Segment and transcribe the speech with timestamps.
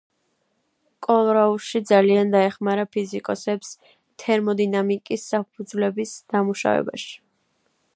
[1.07, 3.71] კოლრაუში ძალიან დაეხმარა ფიზიკოსებს
[4.25, 7.19] თერმოდინამიკის საფუძვლების დამუშავებაში.